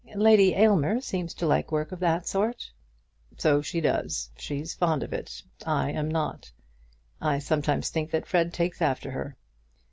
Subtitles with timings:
[0.15, 2.71] "Lady Aylmer seems to like work of that sort."
[3.37, 4.31] "So she does.
[4.35, 6.51] She's fond of it, I am not.
[7.21, 9.37] I sometimes think that Fred takes after her.